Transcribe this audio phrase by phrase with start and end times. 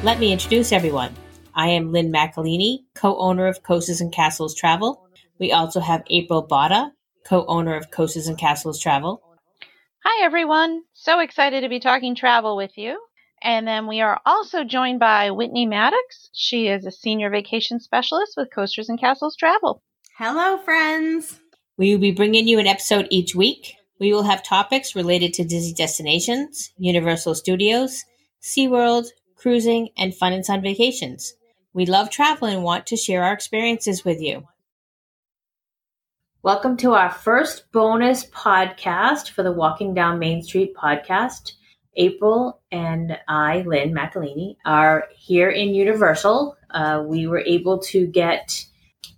[0.03, 1.15] Let me introduce everyone.
[1.55, 5.07] I am Lynn Macalini, co-owner of Coasters and Castles Travel.
[5.39, 6.91] We also have April Botta,
[7.25, 9.23] co-owner of Coasters and Castles Travel.
[10.07, 10.83] Hi, everyone.
[10.93, 13.01] So excited to be talking travel with you.
[13.41, 16.29] And then we are also joined by Whitney Maddox.
[16.35, 19.83] She is a senior vacation specialist with Coasters and Castles Travel.
[20.19, 21.41] Hello, friends.
[21.79, 23.77] We will be bringing you an episode each week.
[23.99, 28.05] We will have topics related to Disney destinations, Universal Studios,
[28.43, 31.33] SeaWorld, cruising, and fun and sun vacations.
[31.73, 34.47] We love travel and want to share our experiences with you.
[36.45, 41.53] Welcome to our first bonus podcast for the Walking Down Main Street podcast.
[41.97, 46.59] April and I, Lynn McElhaney, are here in Universal.
[46.69, 48.63] Uh, we were able to get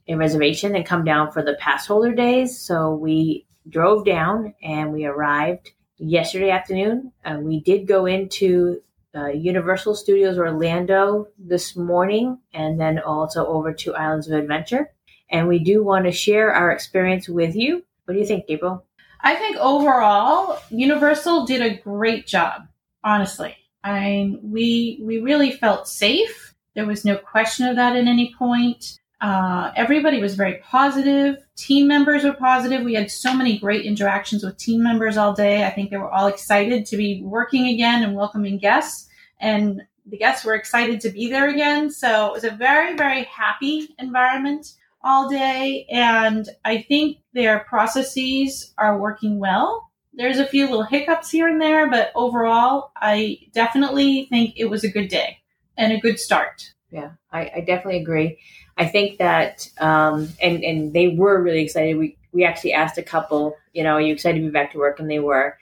[0.07, 2.61] a reservation and come down for the pass holder days.
[2.61, 7.11] So we drove down and we arrived yesterday afternoon.
[7.25, 8.81] Uh, we did go into
[9.17, 14.93] uh, Universal Studios Orlando this morning and then also over to Islands of Adventure
[15.31, 17.85] and we do want to share our experience with you.
[18.05, 18.85] What do you think, April?
[19.21, 22.69] I think overall, Universal did a great job.
[23.03, 26.55] Honestly, I we we really felt safe.
[26.75, 28.99] There was no question of that at any point.
[29.21, 31.39] Uh, everybody was very positive.
[31.57, 32.85] Team members were positive.
[32.85, 35.65] We had so many great interactions with team members all day.
[35.65, 39.09] I think they were all excited to be working again and welcoming guests.
[39.41, 41.91] And the guests were excited to be there again.
[41.91, 44.75] So it was a very, very happy environment
[45.07, 45.87] all day.
[45.89, 49.89] And I think their processes are working well.
[50.13, 54.83] There's a few little hiccups here and there, but overall, I definitely think it was
[54.83, 55.39] a good day
[55.79, 56.73] and a good start.
[56.91, 58.39] Yeah, I, I definitely agree.
[58.79, 61.97] I think that, um, and and they were really excited.
[61.97, 64.79] We we actually asked a couple, you know, are you excited to be back to
[64.79, 64.99] work?
[64.99, 65.57] And they were.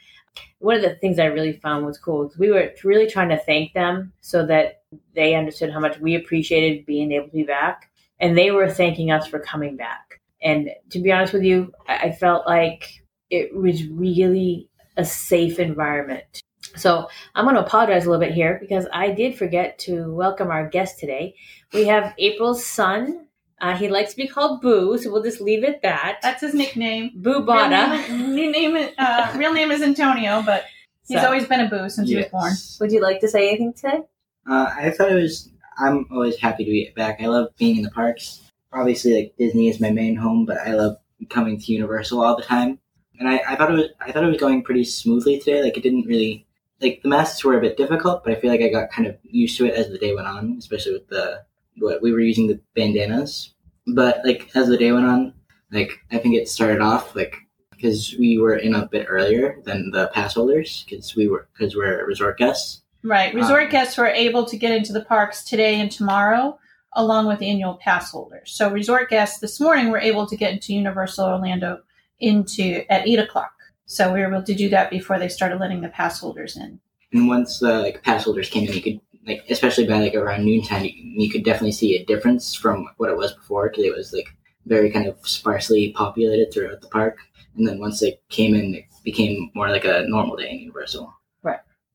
[0.59, 3.73] One of the things I really found was cool we were really trying to thank
[3.75, 4.83] them so that
[5.15, 7.91] they understood how much we appreciated being able to be back
[8.21, 10.21] and they were thanking us for coming back.
[10.43, 16.43] And to be honest with you, I felt like it was really a safe environment.
[16.77, 20.51] So I'm going to apologize a little bit here because I did forget to welcome
[20.51, 21.35] our guest today.
[21.73, 23.27] We have April's son.
[23.61, 26.19] Uh, he likes to be called Boo, so we'll just leave it that.
[26.23, 27.13] That's his nickname.
[27.15, 28.09] Boo Botta.
[28.09, 30.65] Real name, name uh, real name is Antonio, but
[31.07, 32.17] he's so, always been a Boo since yes.
[32.17, 32.53] he was born.
[32.81, 34.01] Would you like to say anything today?
[34.49, 37.21] Uh, I thought it was I'm always happy to be back.
[37.21, 38.43] I love being in the parks.
[38.73, 40.97] Obviously, like Disney is my main home, but I love
[41.31, 42.79] coming to Universal all the time.
[43.19, 45.63] And I, I thought it was I thought it was going pretty smoothly today.
[45.63, 46.47] Like it didn't really
[46.81, 49.17] like the masks were a bit difficult, but I feel like I got kind of
[49.23, 51.45] used to it as the day went on, especially with the
[51.79, 53.55] what we were using the bandanas.
[53.87, 55.35] But like as the day went on,
[55.71, 57.37] like I think it started off like
[57.71, 61.77] because we were in a bit earlier than the pass holders because we were because
[61.77, 62.83] we're resort guests.
[63.05, 63.35] Right.
[63.35, 66.59] Resort um, guests were able to get into the parks today and tomorrow,
[66.95, 68.53] along with annual pass holders.
[68.53, 71.83] So resort guests this morning were able to get into Universal Orlando
[72.19, 73.53] into at eight o'clock.
[73.85, 76.81] So we were able to do that before they started letting the pass holders in.
[77.13, 80.47] And once the like pass holders came in, you could like, especially by like around
[80.47, 83.95] noontime, you, you could definitely see a difference from what it was before because it
[83.95, 84.29] was like
[84.65, 87.19] very kind of sparsely populated throughout the park.
[87.57, 91.15] And then once they came in, it became more like a normal day in Universal.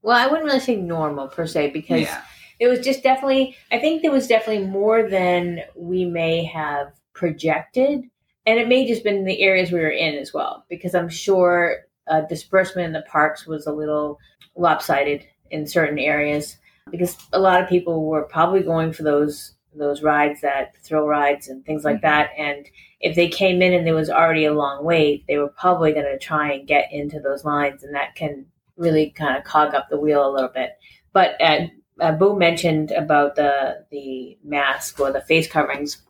[0.01, 2.21] Well, I wouldn't really say normal per se because yeah.
[2.59, 3.55] it was just definitely.
[3.71, 8.03] I think there was definitely more than we may have projected,
[8.45, 10.65] and it may just been the areas we were in as well.
[10.69, 14.19] Because I'm sure uh, disbursement in the parks was a little
[14.55, 16.57] lopsided in certain areas
[16.91, 21.47] because a lot of people were probably going for those those rides that thrill rides
[21.47, 22.31] and things like that.
[22.37, 22.67] And
[23.01, 26.05] if they came in and there was already a long wait, they were probably going
[26.05, 28.45] to try and get into those lines, and that can
[28.79, 30.71] really kind of cog up the wheel a little bit.
[31.13, 31.67] But uh,
[31.99, 36.01] uh, Boo mentioned about the the mask or the face coverings.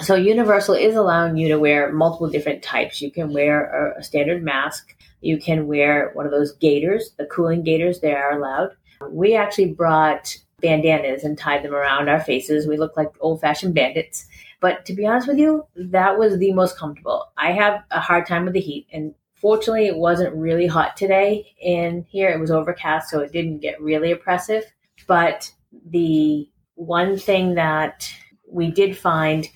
[0.00, 3.02] So Universal is allowing you to wear multiple different types.
[3.02, 4.96] You can wear a, a standard mask.
[5.20, 8.00] You can wear one of those gaiters, the cooling gaiters.
[8.00, 8.70] They are allowed.
[9.10, 12.66] We actually brought bandanas and tied them around our faces.
[12.66, 14.26] We look like old fashioned bandits.
[14.60, 17.30] But to be honest with you, that was the most comfortable.
[17.36, 21.52] I have a hard time with the heat, and fortunately, it wasn't really hot today
[21.60, 22.30] in here.
[22.30, 24.64] It was overcast, so it didn't get really oppressive.
[25.08, 25.50] But
[25.90, 28.08] the one thing that
[28.48, 29.48] we did find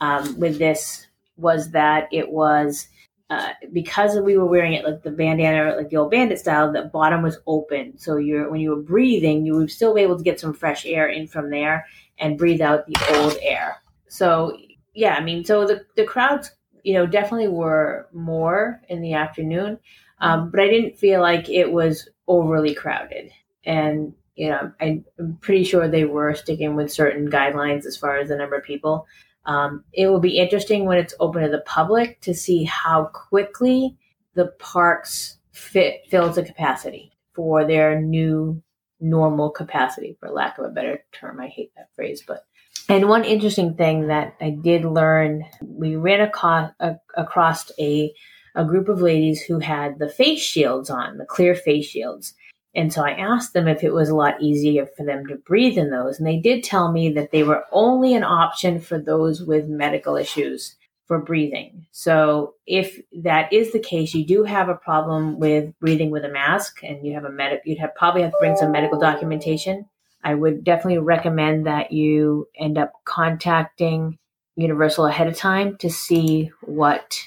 [0.00, 1.06] um, with this
[1.36, 2.88] was that it was
[3.28, 6.82] uh, because we were wearing it like the bandana, like the old bandit style, the
[6.82, 7.98] bottom was open.
[7.98, 10.86] So you're when you were breathing, you would still be able to get some fresh
[10.86, 11.86] air in from there
[12.18, 13.82] and breathe out the old air.
[14.08, 14.56] So
[14.94, 16.52] yeah, I mean, so the the crowds,
[16.86, 19.76] you know, definitely were more in the afternoon,
[20.20, 23.32] um, but I didn't feel like it was overly crowded.
[23.64, 25.04] And you know, I'm
[25.40, 29.04] pretty sure they were sticking with certain guidelines as far as the number of people.
[29.46, 33.96] Um, it will be interesting when it's open to the public to see how quickly
[34.34, 38.62] the parks fit fills the capacity for their new
[39.00, 41.40] normal capacity, for lack of a better term.
[41.40, 42.44] I hate that phrase, but
[42.88, 46.72] and one interesting thing that I did learn, we ran across,
[47.16, 48.12] across a
[48.56, 52.34] a group of ladies who had the face shields on, the clear face shields.
[52.74, 55.78] And so I asked them if it was a lot easier for them to breathe
[55.78, 56.18] in those.
[56.18, 60.16] And they did tell me that they were only an option for those with medical
[60.16, 60.74] issues
[61.06, 61.86] for breathing.
[61.92, 66.30] So if that is the case, you do have a problem with breathing with a
[66.30, 69.86] mask and you have a medic, you'd have probably have to bring some medical documentation.
[70.26, 74.18] I would definitely recommend that you end up contacting
[74.56, 77.22] Universal ahead of time to see what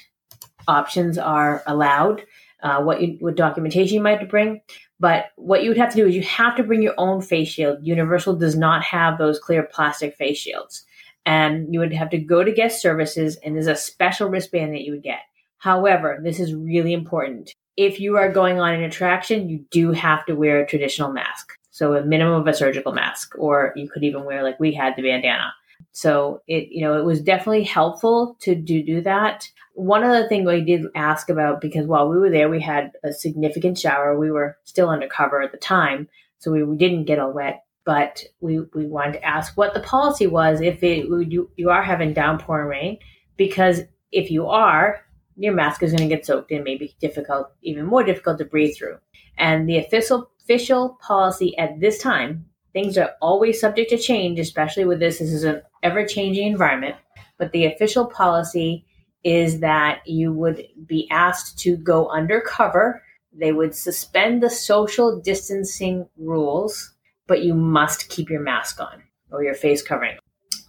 [0.68, 2.26] options are allowed,
[2.62, 4.60] uh, what you, what documentation you might have to bring.
[4.98, 7.48] But what you would have to do is you have to bring your own face
[7.48, 7.78] shield.
[7.80, 10.84] Universal does not have those clear plastic face shields.
[11.24, 14.82] And you would have to go to guest services, and there's a special wristband that
[14.82, 15.20] you would get.
[15.56, 17.54] However, this is really important.
[17.78, 21.56] If you are going on an attraction, you do have to wear a traditional mask.
[21.80, 24.96] So a minimum of a surgical mask, or you could even wear like we had
[24.96, 25.54] the bandana.
[25.92, 29.48] So it, you know, it was definitely helpful to do, do that.
[29.72, 33.14] One other thing we did ask about, because while we were there, we had a
[33.14, 34.18] significant shower.
[34.18, 36.06] We were still undercover at the time,
[36.36, 37.64] so we, we didn't get all wet.
[37.86, 41.82] But we, we wanted to ask what the policy was if it, you, you are
[41.82, 42.98] having downpouring rain,
[43.38, 43.80] because
[44.12, 45.00] if you are,
[45.38, 48.76] your mask is going to get soaked and maybe difficult, even more difficult to breathe
[48.76, 48.98] through.
[49.38, 54.84] And the official official policy at this time, things are always subject to change, especially
[54.84, 55.20] with this.
[55.20, 56.96] This is an ever changing environment.
[57.38, 58.84] But the official policy
[59.22, 63.00] is that you would be asked to go undercover.
[63.32, 66.94] They would suspend the social distancing rules,
[67.28, 70.18] but you must keep your mask on or your face covering.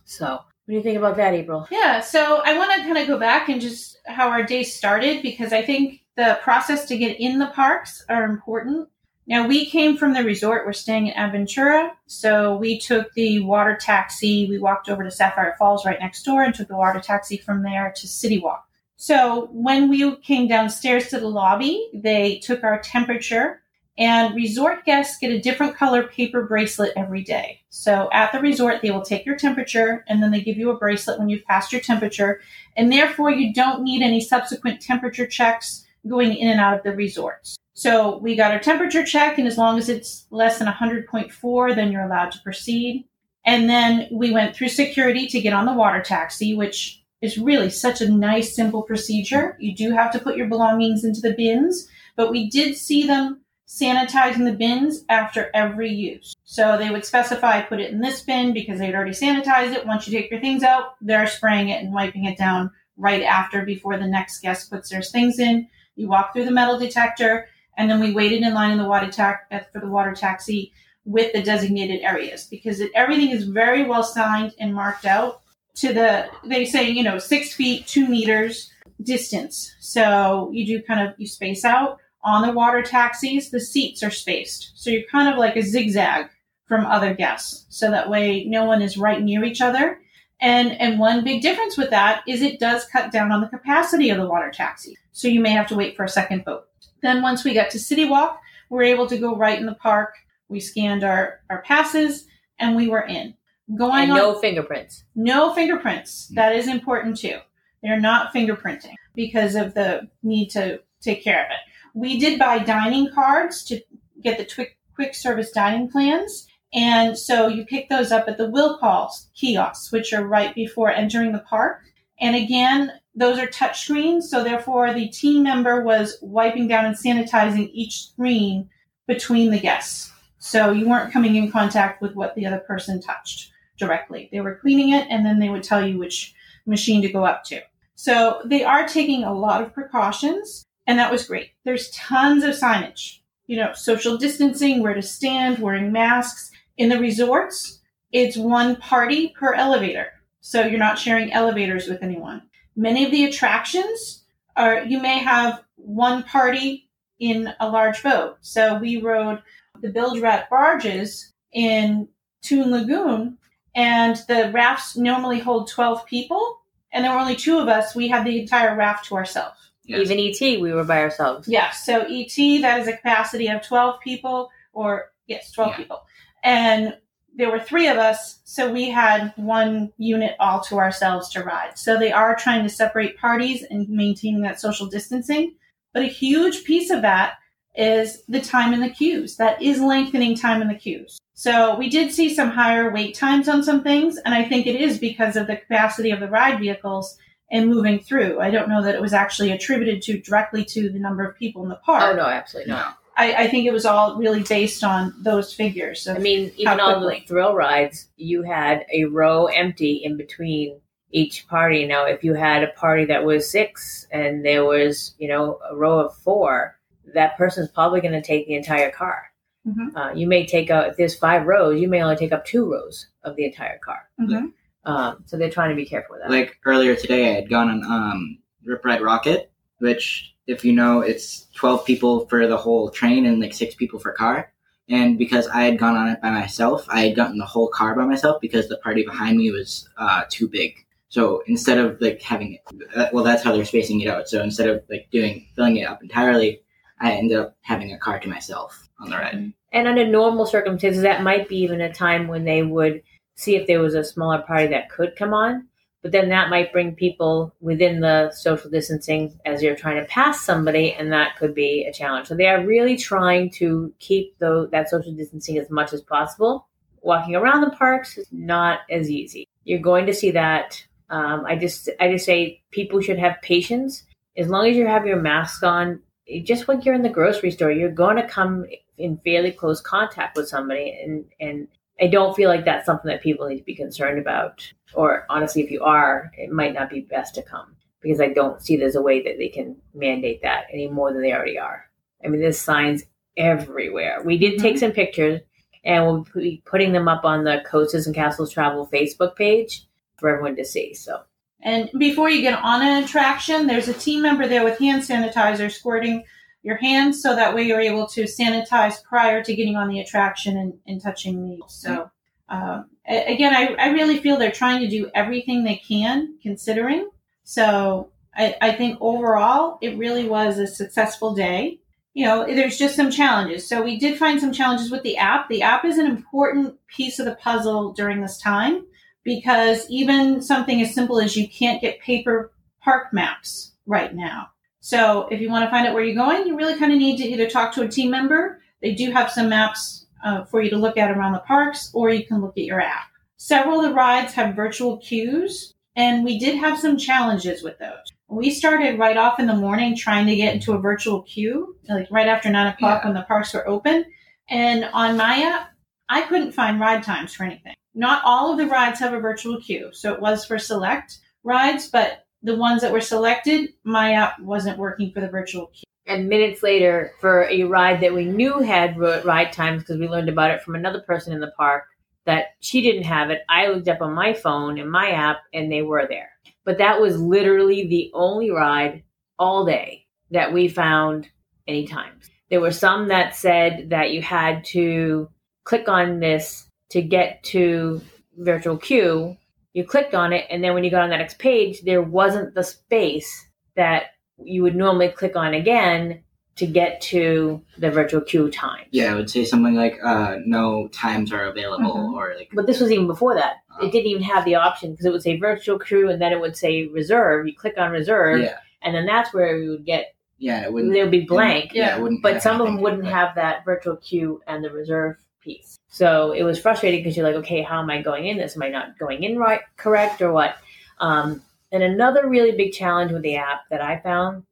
[0.06, 1.68] So, what do you think about that, April?
[1.72, 5.24] Yeah, so I want to kind of go back and just how our day started
[5.24, 8.90] because I think the process to get in the parks are important.
[9.32, 10.66] Now, we came from the resort.
[10.66, 11.92] We're staying in Aventura.
[12.06, 14.46] So we took the water taxi.
[14.50, 17.64] We walked over to Sapphire Falls right next door and took the water taxi from
[17.64, 18.68] there to City Walk.
[18.98, 23.62] So when we came downstairs to the lobby, they took our temperature
[23.98, 27.62] and resort guests get a different color paper bracelet every day.
[27.70, 30.78] So at the resort, they will take your temperature and then they give you a
[30.78, 32.42] bracelet when you've passed your temperature.
[32.76, 36.92] And therefore, you don't need any subsequent temperature checks going in and out of the
[36.92, 37.58] resorts.
[37.74, 41.92] So we got our temperature check, and as long as it's less than 100.4, then
[41.92, 43.06] you're allowed to proceed.
[43.46, 47.70] And then we went through security to get on the water taxi, which is really
[47.70, 49.56] such a nice, simple procedure.
[49.60, 53.42] You do have to put your belongings into the bins, but we did see them
[53.68, 56.36] sanitizing the bins after every use.
[56.44, 59.88] So they would specify put it in this bin because they'd already sanitized it.
[59.88, 63.64] Once you take your things out, they're spraying it and wiping it down right after
[63.64, 65.70] before the next guest puts their things in.
[65.96, 67.48] You walk through the metal detector
[67.82, 69.10] and then we waited in line in the water
[69.52, 70.72] uh, for the water taxi
[71.04, 75.42] with the designated areas because it, everything is very well signed and marked out
[75.74, 78.72] to the they say you know six feet two meters
[79.02, 79.76] distance.
[79.80, 84.12] So you do kind of you space out on the water taxis the seats are
[84.12, 84.74] spaced.
[84.76, 86.28] So you're kind of like a zigzag
[86.68, 87.66] from other guests.
[87.70, 90.00] So that way no one is right near each other
[90.42, 94.10] and and one big difference with that is it does cut down on the capacity
[94.10, 96.68] of the water taxi so you may have to wait for a second boat
[97.02, 99.76] then once we got to City Walk, we were able to go right in the
[99.76, 100.16] park.
[100.50, 102.28] We scanned our, our passes
[102.60, 103.36] and we were in.
[103.76, 105.04] going and on no fingerprints.
[105.16, 106.28] no fingerprints.
[106.30, 106.36] Hmm.
[106.36, 107.40] That is important too.
[107.82, 111.58] They're not fingerprinting because of the need to take care of it.
[111.94, 113.82] We did buy dining cards to
[114.22, 116.48] get the quick quick service dining plans.
[116.74, 120.90] And so you pick those up at the will call kiosks, which are right before
[120.90, 121.82] entering the park.
[122.20, 124.30] And again, those are touch screens.
[124.30, 128.70] So therefore the team member was wiping down and sanitizing each screen
[129.08, 130.12] between the guests.
[130.38, 134.30] So you weren't coming in contact with what the other person touched directly.
[134.32, 136.34] They were cleaning it and then they would tell you which
[136.66, 137.62] machine to go up to.
[137.96, 141.52] So they are taking a lot of precautions and that was great.
[141.64, 146.52] There's tons of signage, you know, social distancing, where to stand, wearing masks.
[146.78, 147.80] In the resorts,
[148.12, 150.08] it's one party per elevator.
[150.42, 152.42] So you're not sharing elevators with anyone.
[152.76, 154.24] Many of the attractions
[154.56, 158.38] are, you may have one party in a large boat.
[158.42, 159.42] So we rode
[159.82, 162.08] the bilge rat barges in
[162.42, 163.38] Toon Lagoon
[163.76, 166.60] and the rafts normally hold 12 people
[166.92, 167.96] and there were only two of us.
[167.96, 169.58] We had the entire raft to ourselves.
[169.86, 170.10] Yes.
[170.10, 171.48] Even ET, we were by ourselves.
[171.48, 175.78] Yeah, so ET, that is a capacity of 12 people, or yes, 12 Yeah.
[175.78, 176.02] people.
[176.44, 176.98] And
[177.36, 181.78] there were three of us, so we had one unit all to ourselves to ride.
[181.78, 185.56] So they are trying to separate parties and maintaining that social distancing.
[185.94, 187.36] But a huge piece of that
[187.76, 189.38] is the time in the queues.
[189.38, 191.20] That is lengthening time in the queues.
[191.34, 194.80] So we did see some higher wait times on some things, and I think it
[194.80, 197.18] is because of the capacity of the ride vehicles
[197.50, 198.40] and moving through.
[198.40, 201.64] I don't know that it was actually attributed to directly to the number of people
[201.64, 202.04] in the park.
[202.04, 202.98] Oh no, absolutely not.
[203.22, 206.08] I, I think it was all really based on those figures.
[206.08, 211.48] I mean, even on the thrill rides, you had a row empty in between each
[211.48, 211.86] party.
[211.86, 215.76] Now, if you had a party that was six and there was, you know, a
[215.76, 216.80] row of four,
[217.14, 219.26] that person's probably going to take the entire car.
[219.68, 219.96] Mhm.
[219.96, 222.72] Uh, you may take out if there's five rows, you may only take up two
[222.72, 224.10] rows of the entire car.
[224.20, 224.54] Mhm.
[224.86, 226.32] Um, so they're trying to be careful with that.
[226.32, 229.48] Like earlier today, I had gone on um, Rip Ride Rockit,
[229.78, 234.00] which, if you know, it's 12 people for the whole train and like six people
[234.00, 234.52] for car.
[234.90, 237.96] And because I had gone on it by myself, I had gotten the whole car
[237.96, 240.86] by myself because the party behind me was uh, too big.
[241.08, 242.62] So instead of like having it,
[242.96, 244.28] uh, well, that's how they're spacing it out.
[244.28, 246.62] So instead of like doing filling it up entirely,
[247.00, 249.54] I ended up having a car to myself on the ride.
[249.74, 253.02] And under normal circumstances, that might be even a time when they would
[253.36, 255.68] see if there was a smaller party that could come on.
[256.02, 260.42] But then that might bring people within the social distancing as you're trying to pass
[260.42, 262.28] somebody, and that could be a challenge.
[262.28, 266.68] So they are really trying to keep the, that social distancing as much as possible.
[267.02, 269.48] Walking around the parks is not as easy.
[269.64, 270.84] You're going to see that.
[271.10, 274.04] Um, I just, I just say people should have patience.
[274.38, 276.00] As long as you have your mask on,
[276.44, 278.66] just like you're in the grocery store, you're going to come
[278.98, 281.68] in fairly close contact with somebody and and
[282.02, 284.72] I don't feel like that's something that people need to be concerned about.
[284.94, 288.62] Or honestly, if you are, it might not be best to come because I don't
[288.62, 291.86] see there's a way that they can mandate that any more than they already are.
[292.26, 293.04] I mean, there's signs
[293.38, 294.22] everywhere.
[294.24, 294.80] We did take mm-hmm.
[294.80, 295.42] some pictures
[295.84, 299.86] and we'll be putting them up on the Coasters and Castles Travel Facebook page
[300.18, 300.94] for everyone to see.
[300.94, 301.22] So
[301.62, 305.72] And before you get on an attraction, there's a team member there with hand sanitizer
[305.72, 306.24] squirting
[306.64, 310.58] your hands so that way you're able to sanitize prior to getting on the attraction
[310.58, 311.60] and, and touching me.
[311.68, 312.12] So,
[312.50, 317.10] um, again, I, I really feel they're trying to do everything they can considering.
[317.44, 321.80] So, I, I think overall, it really was a successful day.
[322.14, 323.68] You know, there's just some challenges.
[323.68, 325.50] So, we did find some challenges with the app.
[325.50, 328.86] The app is an important piece of the puzzle during this time
[329.24, 332.52] because even something as simple as you can't get paper
[332.84, 334.50] park maps right now.
[334.82, 337.18] So if you want to find out where you're going, you really kind of need
[337.18, 338.62] to either talk to a team member.
[338.82, 342.10] They do have some maps uh, for you to look at around the parks, or
[342.10, 343.06] you can look at your app.
[343.38, 348.12] Several of the rides have virtual queues, and we did have some challenges with those.
[348.28, 352.08] We started right off in the morning trying to get into a virtual queue, like
[352.12, 353.08] right after nine o'clock Yeah.
[353.10, 354.06] when the parks were open.
[354.50, 355.70] And on my app,
[356.10, 357.74] I couldn't find ride times for anything.
[357.94, 361.90] Not all of the rides have a virtual queue, so it was for select rides,
[361.90, 365.84] but the ones that were selected, my app wasn't working for the virtual queue.
[366.08, 370.30] and minutes later for a ride that we knew had ride times because we learned
[370.30, 371.84] about it from another person in the park
[372.26, 373.42] that she didn't have it.
[373.50, 376.32] I looked up on my phone in my app and they were there.
[376.66, 379.04] But that was literally the only ride
[379.40, 381.28] all day that we found
[381.68, 382.30] any times.
[382.50, 385.30] There were some that said that you had to
[385.64, 388.02] click on this to get to
[388.38, 389.38] virtual queue.
[389.74, 392.54] You clicked on it, and then when you got on that next page, there wasn't
[392.56, 394.04] the space that
[394.44, 396.24] you would normally click on again
[396.58, 398.86] to get to the virtual queue time.
[398.92, 402.14] Yeah, I would say something like uh, no times are available Mhm.
[402.14, 403.56] or like But this was even before that.
[403.80, 403.86] Oh.
[403.88, 406.42] It didn't even have the option because it would say virtual queue and then it
[406.42, 407.48] would say reserve.
[407.48, 410.14] You click on reserve, yeah, and then that's where you would get.
[410.38, 410.92] yeah, it wouldn't.
[410.92, 411.72] They would be blank.
[411.74, 412.22] Yeah, it wouldn't.
[412.22, 415.78] but some of them wouldn't have that virtual queue and the reserve piece.
[415.90, 418.56] So it was frustrating because you're like, okay, how am I going in this?
[418.56, 420.56] Am I not going in right, correct, or what?
[421.00, 424.44] Um, and another really big challenge with the app that I found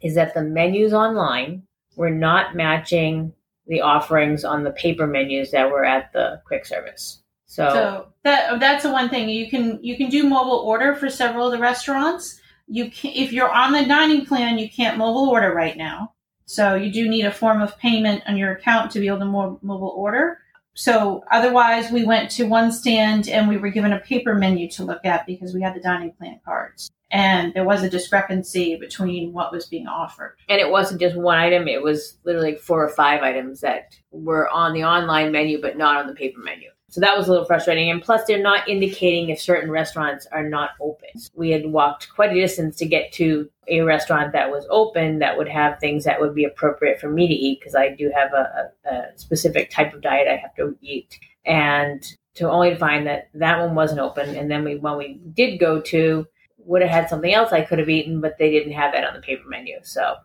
[0.00, 1.62] is that the menus online
[1.96, 3.32] were not matching
[3.66, 7.22] the offerings on the paper menus that were at the quick service.
[7.46, 11.08] So, So that that's the one thing you can you can do mobile order for
[11.08, 12.40] several of the restaurants.
[12.66, 16.12] You can, if you're on the dining plan, you can't mobile order right now.
[16.48, 19.26] So you do need a form of payment on your account to be able to
[19.26, 20.38] mo- mobile order.
[20.72, 24.84] So otherwise, we went to one stand and we were given a paper menu to
[24.84, 29.34] look at because we had the dining plan cards, and there was a discrepancy between
[29.34, 30.36] what was being offered.
[30.48, 34.48] and it wasn't just one item; it was literally four or five items that were
[34.48, 36.70] on the online menu but not on the paper menu.
[36.90, 37.90] So that was a little frustrating.
[37.90, 41.08] And plus, they're not indicating if certain restaurants are not open.
[41.34, 45.36] We had walked quite a distance to get to a restaurant that was open that
[45.36, 48.32] would have things that would be appropriate for me to eat because I do have
[48.32, 51.18] a, a, a specific type of diet I have to eat.
[51.44, 52.02] And
[52.36, 54.34] to only find that that one wasn't open.
[54.34, 56.26] And then we, when we did go to,
[56.58, 59.14] would have had something else I could have eaten, but they didn't have that on
[59.14, 59.78] the paper menu.
[59.82, 60.16] So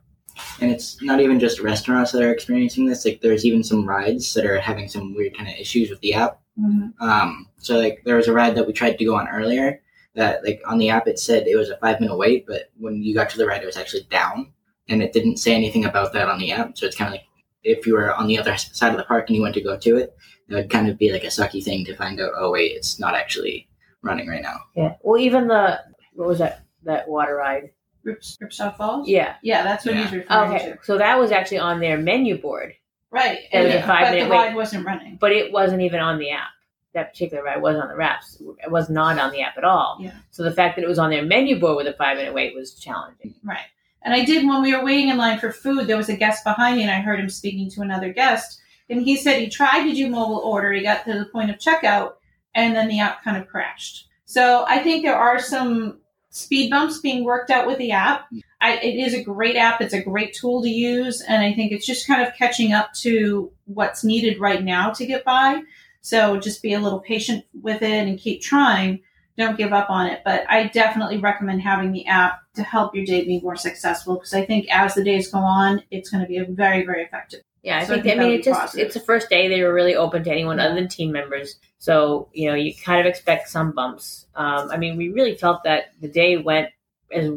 [0.60, 3.06] And it's not even just restaurants that are experiencing this.
[3.06, 6.14] Like, there's even some rides that are having some weird kind of issues with the
[6.14, 6.40] app.
[6.58, 9.82] Um, so like there was a ride that we tried to go on earlier
[10.16, 13.02] that like on the app it said it was a five minute wait, but when
[13.04, 14.52] you got to the ride it was actually down,
[14.90, 16.78] and it didn't say anything about that on the app.
[16.78, 17.26] So it's kind of like
[17.64, 19.78] if you were on the other side of the park and you went to go
[19.78, 20.16] to it,
[20.50, 22.32] it would kind of be like a sucky thing to find out.
[22.38, 23.68] Oh wait, it's not actually
[24.02, 24.58] running right now.
[24.76, 24.96] Yeah.
[25.02, 25.80] Well, even the
[26.14, 27.72] what was that that water ride?
[28.04, 29.08] Rips, Ripsaw Falls.
[29.08, 29.36] Yeah.
[29.42, 30.04] yeah, that's what Yeah.
[30.04, 30.66] he's referring Okay.
[30.74, 30.78] to.
[30.84, 32.74] So that was actually on their menu board,
[33.14, 34.38] Right, It was a five but minute the wait.
[34.38, 35.18] ride wasn't running.
[35.22, 36.50] but it wasn't even on the app.
[36.94, 38.42] That particular ride wasn't on the wraps.
[38.64, 39.98] It was not on the app at all.
[40.00, 40.14] Yeah.
[40.32, 42.54] So the fact that it was on their menu board with a five minute wait
[42.56, 43.36] was challenging.
[43.44, 43.66] Right.
[44.02, 46.44] And I did when we were waiting in line for food, there was a guest
[46.44, 48.60] behind me and I heard him speaking to another guest.
[48.90, 51.58] And he said he tried to do mobile order, he got to the point of
[51.58, 52.14] checkout,
[52.54, 54.08] and then the app kind of crashed.
[54.26, 56.00] So I think there are some
[56.34, 58.28] speed bumps being worked out with the app.
[58.60, 61.72] I, it is a great app, it's a great tool to use, and I think
[61.72, 65.62] it's just kind of catching up to what's needed right now to get by.
[66.02, 69.02] So just be a little patient with it and keep trying.
[69.38, 70.22] Don't give up on it.
[70.26, 74.34] But I definitely recommend having the app to help your day be more successful because
[74.34, 77.42] I think as the days go on, it's going to be a very, very effective.
[77.64, 78.86] Yeah, I So I think, think I mean it just positive.
[78.86, 80.66] it's the first day they were really open to anyone Yeah.
[80.66, 81.58] other than team members.
[81.80, 84.28] So, you know, you kind of expect some bumps.
[84.36, 86.70] Um, I mean, we really felt that the day went
[87.12, 87.30] as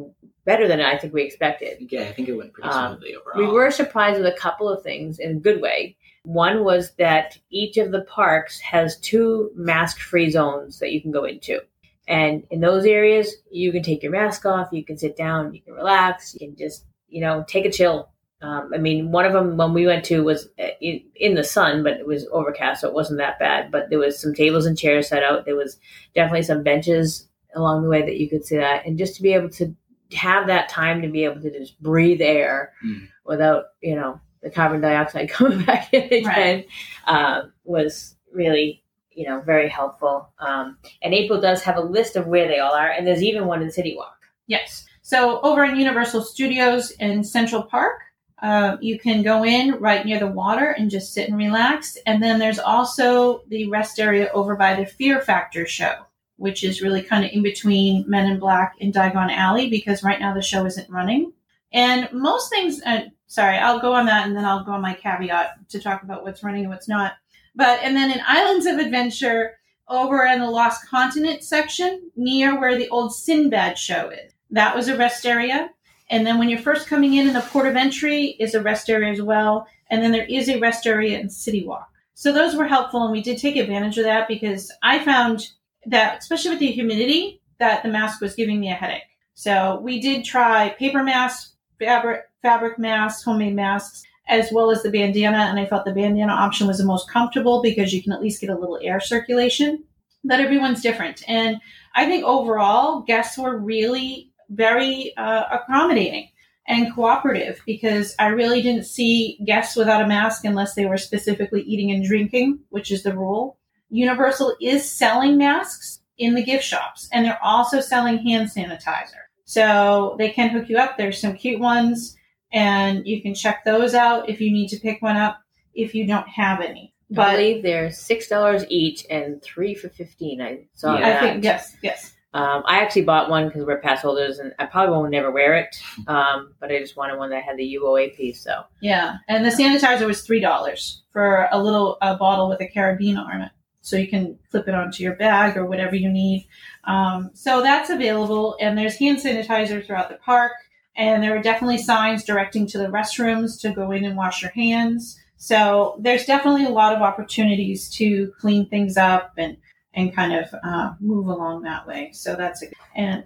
[0.44, 1.78] better than I think we expected.
[1.90, 3.38] Yeah, I think it went pretty Um, smoothly overall.
[3.38, 5.96] We were surprised with a couple of things in a good way.
[6.24, 11.12] One was that each of the parks has two mask free zones that you can
[11.12, 11.60] go into.
[12.08, 15.60] And in those areas, you can take your mask off, you can sit down, you
[15.60, 18.08] can relax, you can just, you know, take a chill.
[18.42, 21.44] Um, I mean, one of them when we went to was uh, in, in the
[21.44, 23.70] sun, but it was overcast, so it wasn't that bad.
[23.70, 25.44] But there was some tables and chairs set out.
[25.46, 25.79] There was
[26.14, 29.33] definitely some benches along the way that you could see that, and just to be
[29.33, 29.75] able to
[30.12, 33.09] have that time to be able to just breathe air Mm.
[33.25, 36.64] without you know the carbon dioxide coming back in again
[37.07, 40.29] um, was really you know very helpful.
[40.38, 43.46] Um, and April does have a list of where they all are, and there's even
[43.46, 44.18] one in City Walk.
[44.46, 44.85] Yes.
[45.01, 48.01] So over in Universal Studios in Central Park,
[48.42, 51.96] uh, you can go in right near the water and just sit and relax.
[52.07, 55.94] And then there's also the rest area over by the Fear Factor show,
[56.37, 60.20] which is really kind of in between Men in Black and Diagon Alley because right
[60.20, 61.33] now the show isn't running.
[61.72, 64.94] And most things, uh, sorry, I'll go on that and then I'll go on my
[64.94, 67.14] caveat to talk about what's running and what's not.
[67.55, 72.77] But, and then in Islands of Adventure, over in the Lost Continent section, near where
[72.77, 74.33] the old Sinbad show is.
[74.51, 75.70] That was a rest area.
[76.11, 78.88] And then when you're first coming in in the port of entry is a rest
[78.88, 79.66] area as well.
[79.90, 81.88] And then there is a rest area in City Walk.
[82.14, 85.49] So those were helpful and we did take advantage of that because I found
[85.87, 89.03] that, especially with the humidity, that the mask was giving me a headache.
[89.35, 94.90] So we did try paper masks, fabric, fabric masks, homemade masks, as well as the
[94.90, 95.38] bandana.
[95.38, 98.40] And I felt the bandana option was the most comfortable because you can at least
[98.40, 99.85] get a little air circulation.
[100.25, 101.23] But everyone's different.
[101.29, 101.59] And
[101.95, 106.28] I think overall, guests were really very uh, accommodating
[106.68, 111.62] and cooperative because I really didn't see guests without a mask unless they were specifically
[111.62, 113.59] eating and drinking, which is the rule.
[113.88, 119.22] Universal is selling masks in the gift shops and they're also selling hand sanitizer.
[119.44, 120.96] So they can hook you up.
[120.96, 122.16] There's some cute ones
[122.52, 125.38] and you can check those out if you need to pick one up
[125.74, 126.92] if you don't have any.
[127.12, 130.40] I But believe they're six dollars each and three for fifteen.
[130.40, 131.16] I saw Yeah.
[131.16, 132.15] I think yes, yes.
[132.37, 135.55] Um, I actually bought one because we're pass holders, and I probably won't never wear
[135.55, 135.75] it.
[136.07, 138.42] Um, but I just wanted one that had the UOA piece.
[138.42, 142.68] So Yeah, and the sanitizer was three dollars for a little uh, bottle with a
[142.68, 146.46] carabiner on it, so you can flip it onto your bag or whatever you need.
[146.85, 150.53] Um, so that's available, and there's hand sanitizer throughout the park,
[150.94, 154.51] and there are definitely signs directing to the restrooms to go in and wash your
[154.51, 155.18] hands.
[155.38, 159.57] So there's definitely a lot of opportunities to clean things up and
[159.96, 162.11] and kind of uh, move along that way.
[162.12, 163.24] So that's a and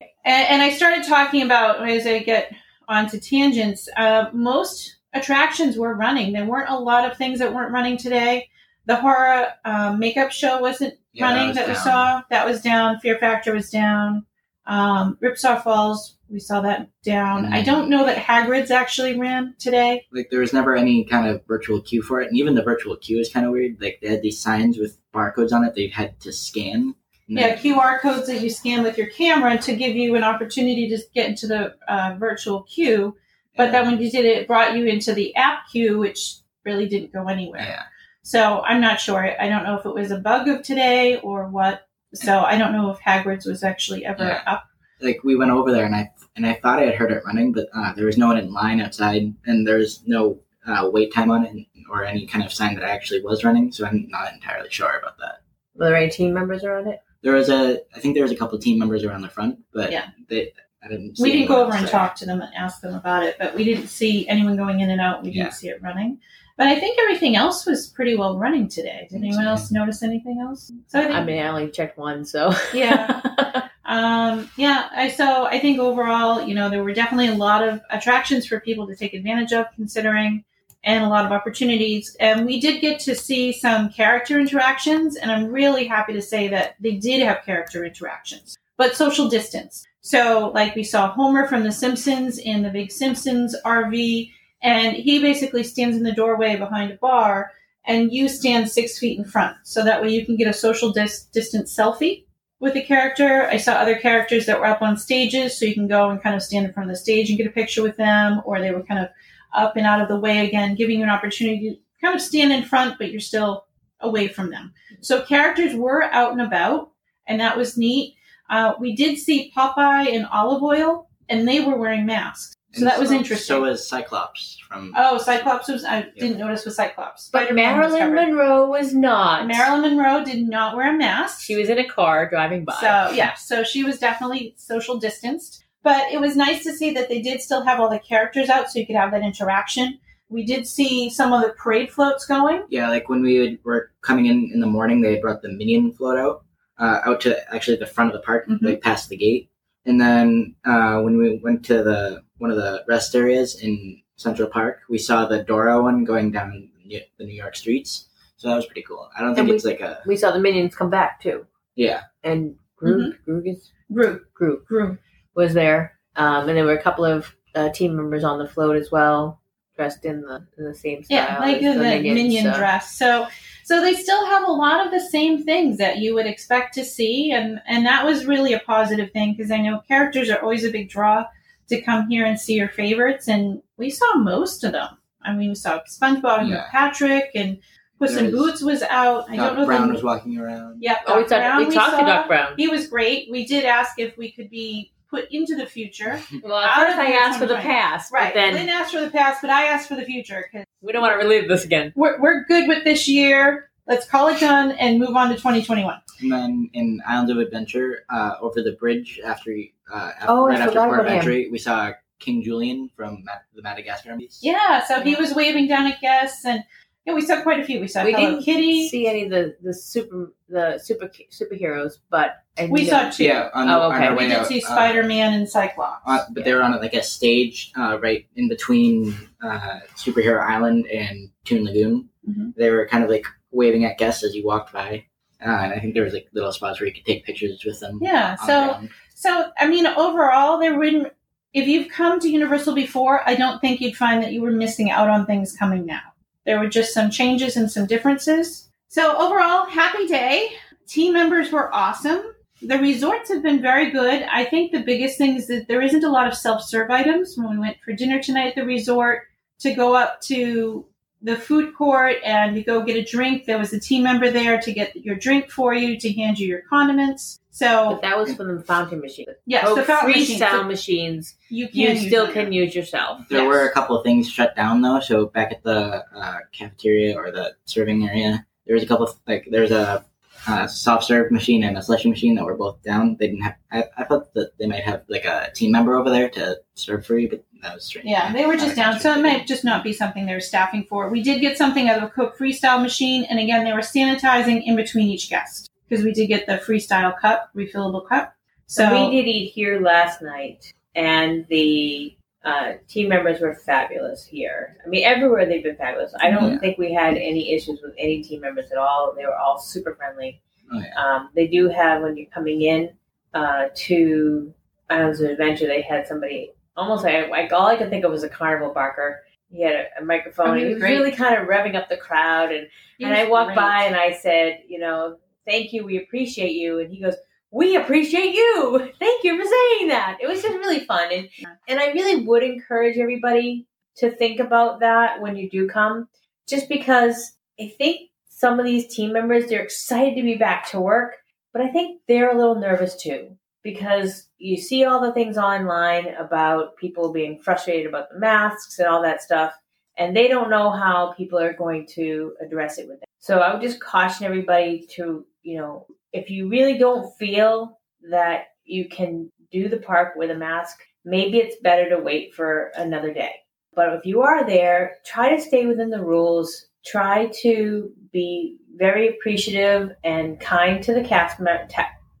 [0.00, 2.54] and, and I started talking about as I get
[2.88, 3.88] onto tangents.
[3.96, 6.32] Uh, most attractions were running.
[6.32, 8.48] There weren't a lot of things that weren't running today.
[8.86, 12.22] The horror um, makeup show wasn't Yeah, that running was that, we saw.
[12.30, 13.00] That was down.
[13.00, 14.24] Fear Factor was down.
[14.66, 17.46] Um, Ripsaw Falls, we saw that down.
[17.52, 17.66] I Mhm.
[17.66, 20.04] don't know that Hagrid's actually ran today.
[20.12, 22.96] Like there was never any kind of virtual queue for it, and even the virtual
[22.96, 23.76] queue is kind of weird.
[23.80, 26.94] Like they had these signs with barcodes on it they had to scan.
[27.28, 30.98] Yeah, QR codes that you scan with your camera to give you an opportunity to
[31.14, 33.16] get into the uh, virtual queue.
[33.56, 36.86] But then when you did it, it brought you into the app queue, which really
[36.88, 37.62] didn't go anywhere.
[37.62, 37.82] yeah,
[38.22, 39.34] So I'm not sure.
[39.40, 41.82] I don't know if it was a bug of today or what.
[42.14, 44.42] So I don't know if Hagrid's was actually ever Yeah.
[44.46, 44.64] up.
[45.02, 47.52] like we went over there and I and I thought I had heard it running,
[47.52, 51.12] but uh, there was no one in line outside, and there was no uh, wait
[51.12, 53.70] time on it or any kind of sign that it actually was running.
[53.72, 55.42] So I'm not entirely sure about that.
[55.74, 57.00] were there any team members around it?
[57.22, 59.90] There was a, I think there was a couple team members around the front, but
[59.92, 60.06] Yeah.
[60.28, 61.16] they, I didn't.
[61.16, 63.36] See We didn't go anyone over and talk to them and ask them about it,
[63.38, 65.22] but we didn't see anyone going in and out.
[65.22, 65.44] We Yeah.
[65.44, 66.18] didn't see it running.
[66.56, 69.06] But I think everything else was pretty well running today.
[69.10, 70.72] Did anyone else notice anything else?
[70.86, 73.68] So I think, I mean, I only checked one, so Yeah.
[73.86, 77.80] Um, yeah, I so I think overall, you know, there were definitely a lot of
[77.90, 80.44] attractions for people to take advantage of, considering,
[80.82, 82.16] and a lot of opportunities.
[82.18, 86.48] And we did get to see some character interactions, and I'm really happy to say
[86.48, 89.86] that they did have character interactions, but social distance.
[90.00, 94.32] So, like we saw Homer from The Simpsons in the Big Simpsons RV,
[94.66, 97.52] and he basically stands in the doorway behind a bar,
[97.84, 100.90] and you stand six feet in front, so that way you can get a social
[100.90, 102.24] dis- distance selfie
[102.58, 103.46] with the character.
[103.46, 106.34] I saw other characters that were up on stages, so you can go and kind
[106.34, 108.72] of stand in front of the stage and get a picture with them, or they
[108.72, 109.08] were kind of
[109.54, 112.52] up and out of the way again, giving you an opportunity to kind of stand
[112.52, 113.66] in front, but you're still
[114.00, 114.74] away from them.
[115.00, 116.90] So characters were out and about,
[117.28, 118.16] and that was neat.
[118.50, 122.55] Uh, we did see Popeye and Olive Oyl, and they were wearing masks.
[122.76, 123.46] So that was interesting.
[123.56, 124.92] So was Cyclops from.
[124.96, 127.28] oh, Cyclops was, I didn't notice was Cyclops.
[127.30, 128.30] but Spider-Man was Marilyn.
[128.30, 129.46] Monroe was not.
[129.46, 131.40] Marilyn Monroe did not wear a mask.
[131.42, 132.74] She was in a car driving by.
[132.80, 135.64] So yeah, so she was definitely social distanced.
[135.82, 138.70] But it was nice to see that they did still have all the characters out,
[138.70, 139.98] so you could have that interaction.
[140.28, 142.64] We did see some of the parade floats going.
[142.68, 145.92] Yeah, like when we would, were coming in in the morning, they brought the minion
[145.92, 146.44] float out,
[146.80, 148.58] uh, out to actually the front of the park, Mhm.
[148.62, 149.48] like past the gate.
[149.84, 154.48] And then uh, when we went to the one of the rest areas in Central
[154.48, 158.08] Park, we saw the Dora one going down the New York streets.
[158.36, 159.08] So that was pretty cool.
[159.16, 161.46] I don't think And we- it's like a we saw the minions come back too,
[161.74, 162.02] yeah.
[162.22, 164.98] and Groog, Groog, is, Group, Groog group.
[165.34, 168.76] was there, um, and there were a couple of uh, team members on the float
[168.76, 169.40] as well,
[169.74, 171.16] dressed in the in the same style.
[171.16, 172.92] Yeah, like as the, minions, minion so- dress.
[172.98, 173.26] So
[173.64, 176.84] so they still have a lot of the same things that you would expect to
[176.84, 180.64] see, and and that was really a positive thing because I know characters are always
[180.64, 181.24] a big draw
[181.68, 184.88] to come here and see your favorites, and we saw most of them.
[185.22, 187.58] I mean, we saw SpongeBob and Patrick, and
[187.98, 189.28] Puss in There was- Boots was out.
[189.30, 189.66] I Doc don't know.
[189.66, 190.82] Brown the, was walking around.
[190.82, 191.40] Yep, Oh, we Doc talked.
[191.40, 192.06] Brown we talked to saw.
[192.06, 192.54] Doc Brown.
[192.56, 193.28] He was great.
[193.30, 196.20] We did ask if we could be put into the future.
[196.42, 198.34] Well, at first I the asked for the past, Right.
[198.34, 200.66] but I then didn't ask for the past, but I asked for the future because
[200.82, 201.92] we don't want to relive this again.
[201.96, 203.70] we're, we're good with this year.
[203.88, 205.98] Let's call it done and move on to 2021.
[206.20, 209.56] And then in Islands of Adventure, uh, over the bridge after,
[209.92, 211.18] uh, after Oh, I right after forgot Port about him.
[211.18, 214.38] Entry, we saw King Julien from Ma- the Madagascar movies.
[214.42, 216.62] Yeah, so he was waving down at guests, and
[217.04, 217.78] yeah, we saw quite a few.
[217.80, 218.88] We saw We Hello didn't Kitty.
[218.88, 223.10] see any of the the super the super superheroes, but and we you saw know-
[223.10, 223.24] two.
[223.24, 224.06] Yeah, on, Oh, on okay.
[224.06, 226.02] our we did out, see uh, Spider Man and Cyclops.
[226.06, 230.86] Uh, but they were on like a stage uh, right in between uh, Superhero Island
[230.88, 232.08] and Toon Lagoon.
[232.28, 232.54] Mhm.
[232.56, 235.04] They were kind of like waving at guests as you walked by,
[235.40, 237.78] uh, and I think there was like little spots where you could take pictures with
[237.78, 237.98] them.
[238.02, 238.90] yeah, so the ground.
[239.16, 241.10] So I mean, overall, there wouldn't.
[241.54, 244.90] If you've come to Universal before, I don't think you'd find that you were missing
[244.90, 246.02] out on things coming now.
[246.44, 248.68] There were just some changes and some differences.
[248.88, 250.50] So overall, happy day.
[250.86, 252.34] Team members were awesome.
[252.60, 254.22] The resorts have been very good.
[254.24, 257.38] I think the biggest thing is that there isn't a lot of self serve items.
[257.38, 259.22] When we went for dinner tonight at the resort,
[259.60, 260.84] to go up to
[261.22, 264.60] the food court and to go get a drink, there was a team member there
[264.60, 267.40] to get your drink for you, to hand you your condiments.
[267.56, 269.28] So But that was from the fountain machine.
[269.46, 273.26] yes, Coke the fountain machine, freestyle so machines, you can you still can use yourself.
[273.30, 273.48] There Yes.
[273.48, 275.00] were a couple of things shut down though.
[275.00, 279.14] So back at the uh, cafeteria or the serving area, there was a couple of
[279.26, 280.04] like there's a
[280.46, 283.16] uh, soft serve machine and a slushy machine that were both down.
[283.18, 283.54] They didn't have.
[283.72, 287.06] I, I thought that they might have like a team member over there to serve
[287.06, 288.06] free, but that was strange.
[288.06, 291.08] Yeah, they were just down, so it might just not be something they're staffing for.
[291.08, 294.62] We did get something out of a Coke Freestyle machine, and again, they were sanitizing
[294.66, 298.34] in between each guest because we did get the Freestyle cup, refillable cup.
[298.66, 304.76] So we did eat here last night, and the uh, team members were fabulous here.
[304.84, 306.12] I mean, everywhere they've been fabulous.
[306.20, 306.58] I don't Yeah.
[306.58, 309.14] think we had any issues with any team members at all.
[309.16, 310.40] They were all super friendly.
[310.72, 310.94] Oh, yeah.
[311.16, 312.90] Um, they do have when you're coming in
[313.34, 314.52] uh, to
[314.90, 318.22] Islands of Adventure, they had somebody almost like, like all I could think of was
[318.24, 319.22] a carnival barker.
[319.50, 320.48] He had a, a microphone.
[320.50, 322.66] Oh, he he was was really kind of revving up the crowd, and
[322.98, 323.56] It and I walked great.
[323.56, 326.80] by and I said, you know, thank you, we appreciate you.
[326.80, 327.14] And he goes,
[327.50, 328.78] we appreciate you.
[328.98, 330.18] Thank you for saying that.
[330.20, 331.08] It was just really fun.
[331.12, 331.28] And
[331.68, 336.08] and I really would encourage everybody to think about that when you do come,
[336.48, 340.80] just because I think some of these team members, they're excited to be back to
[340.80, 341.14] work,
[341.52, 343.36] but I think they're a little nervous too.
[343.62, 348.86] Because you see all the things online about people being frustrated about the masks and
[348.86, 349.54] all that stuff
[349.96, 353.08] and they don't know how people are going to address it with them.
[353.18, 357.78] So I would just caution everybody to, you know, if you really don't feel
[358.10, 362.72] that you can do the park with a mask, maybe it's better to wait for
[362.76, 363.32] another day.
[363.74, 366.66] But if you are there, try to stay within the rules.
[366.84, 371.72] Try to be very appreciative and kind to the cast members.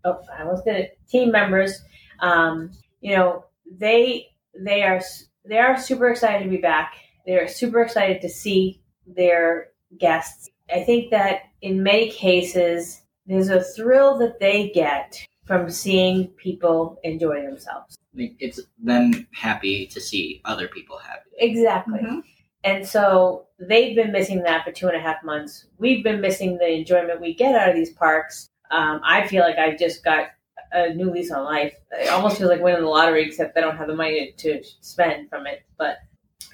[0.04, 0.90] Oh, I almost did.
[1.08, 1.80] Team members.
[2.20, 4.26] Um, you know, they
[4.58, 5.00] they are
[5.44, 6.94] they are super excited to be back
[7.26, 10.48] they're super excited to see their guests.
[10.72, 16.98] I think that in many cases, there's a thrill that they get from seeing people
[17.04, 17.96] enjoy themselves.
[18.14, 21.28] Like, it's them happy to see other people happy.
[21.38, 22.00] Exactly.
[22.00, 22.22] Mhm.
[22.64, 25.66] And so they've been missing that for two and a half months.
[25.78, 28.50] We've been missing the enjoyment we get out of these parks.
[28.70, 30.30] Um, I feel like I've just got
[30.72, 31.74] a new lease on life.
[31.92, 35.28] It almost feels like winning the lottery, except I don't have the money to spend
[35.28, 35.62] from it.
[35.78, 35.98] But